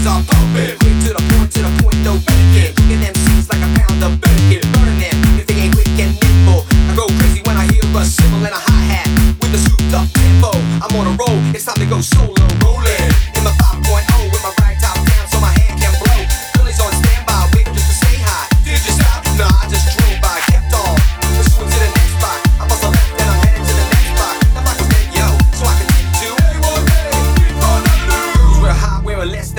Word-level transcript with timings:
bitches 0.00 0.06
all 0.06 0.22
thumping. 0.22 0.78
Quick 0.78 1.14
to 1.14 1.19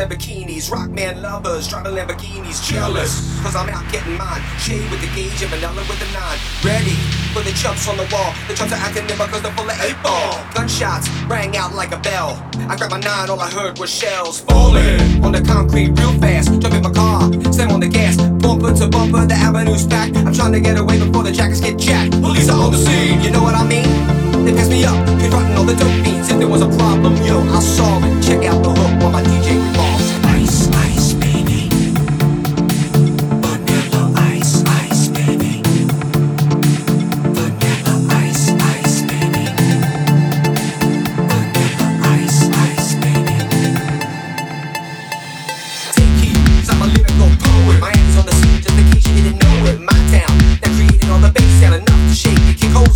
in 0.02 0.10
bikinis. 0.10 0.70
Rockman 0.70 1.22
lovers, 1.22 1.68
driving 1.68 1.94
Lamborghinis. 1.94 2.64
Jealous, 2.66 3.22
cause 3.42 3.56
I'm 3.56 3.70
out 3.70 3.86
getting 3.92 4.18
mine. 4.18 4.42
Shade 4.58 4.90
with 4.90 5.02
the 5.02 5.08
gauge 5.16 5.42
and 5.42 5.52
vanilla 5.52 5.84
with 5.88 6.00
the 6.00 6.10
nine. 6.12 6.38
Ready 6.64 6.98
for 7.34 7.42
the 7.42 7.52
chumps 7.54 7.88
on 7.88 7.98
the 7.98 8.08
wall. 8.12 8.34
The 8.48 8.54
chumps 8.56 8.74
are 8.74 8.82
acting 8.82 9.06
nimble 9.08 9.28
cause 9.28 9.42
they're 9.42 9.54
full 9.54 9.70
of 9.70 9.78
eight 9.82 9.98
ball. 10.04 10.42
Gunshots 10.54 11.10
rang 11.28 11.56
out 11.58 11.74
like 11.76 11.92
a 11.92 12.00
bell. 12.00 12.42
I 12.70 12.76
grabbed 12.76 12.92
my 12.92 13.00
nine, 13.00 13.30
all 13.30 13.40
I 13.40 13.50
heard 13.50 13.78
was 13.80 13.90
shells 13.90 14.42
falling 14.42 15.24
on 15.24 15.32
the 15.32 15.42
concrete 15.42 15.90
real 16.00 16.14
fast. 16.20 16.50
Jump 16.60 16.74
in 16.74 16.84
my 16.84 16.92
car, 16.92 17.32
slam 17.54 17.72
on 17.72 17.80
the 17.80 17.88
gas. 17.88 18.18
Bumper 18.42 18.74
to 18.74 18.88
bumper, 18.88 19.26
the 19.26 19.36
avenue's 19.36 19.86
packed. 19.86 20.18
I'm 20.18 20.34
trying 20.34 20.54
to 20.54 20.60
get 20.60 20.78
away 20.78 21.00
before 21.00 21.24
the 21.24 21.32
jackets 21.32 21.62
get 21.62 21.78
jacked. 21.78 22.14
Police 22.22 22.50
are 22.50 22.60
on 22.60 22.72
the 22.72 22.78
scene, 22.78 23.22
you 23.22 23.32
know 23.32 23.44
what 23.44 23.56
I 23.56 23.66
mean? 23.68 24.22
They 24.46 24.54
pass 24.54 24.70
me 24.70 24.84
up, 24.84 24.98
confronting 25.20 25.56
all 25.56 25.66
the 25.66 25.76
dope 25.76 25.94
fiends. 26.04 26.32
If 26.32 26.40
there 26.40 26.48
was 26.48 26.62
a 26.62 26.70
problem, 26.78 27.16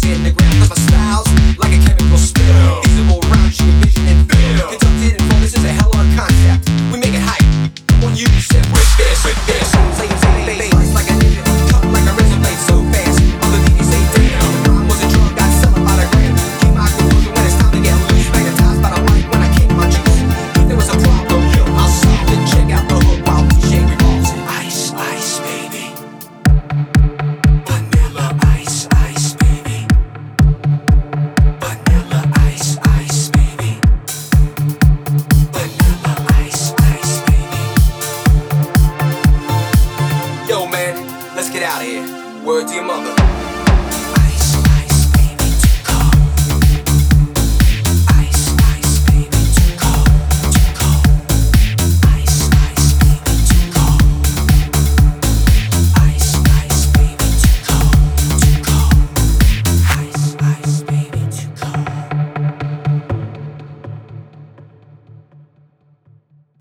in 0.04 0.24
the 0.24 0.32
grip 0.32 0.54
of 0.64 0.72
a 0.72 0.80
spouse. 0.80 1.35
Word 42.46 42.68
to 42.68 42.76
your 42.76 42.84
mother. 42.84 43.35